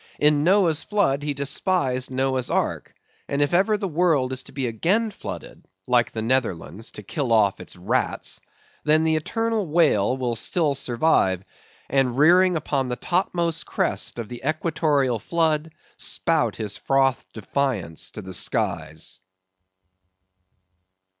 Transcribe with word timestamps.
In 0.17 0.43
Noah's 0.43 0.83
flood 0.83 1.21
he 1.21 1.35
despised 1.35 2.09
Noah's 2.09 2.49
Ark; 2.49 2.91
and 3.27 3.39
if 3.39 3.53
ever 3.53 3.77
the 3.77 3.87
world 3.87 4.33
is 4.33 4.41
to 4.45 4.51
be 4.51 4.65
again 4.65 5.11
flooded, 5.11 5.63
like 5.85 6.09
the 6.09 6.23
Netherlands, 6.23 6.91
to 6.93 7.03
kill 7.03 7.31
off 7.31 7.59
its 7.59 7.75
rats, 7.75 8.41
then 8.83 9.03
the 9.03 9.15
eternal 9.15 9.67
whale 9.67 10.17
will 10.17 10.35
still 10.35 10.73
survive, 10.73 11.43
and 11.87 12.17
rearing 12.17 12.55
upon 12.55 12.89
the 12.89 12.95
topmost 12.95 13.67
crest 13.67 14.17
of 14.17 14.27
the 14.27 14.41
equatorial 14.43 15.19
flood, 15.19 15.71
spout 15.97 16.55
his 16.55 16.77
frothed 16.77 17.31
defiance 17.31 18.09
to 18.09 18.23
the 18.23 18.33
skies. 18.33 19.19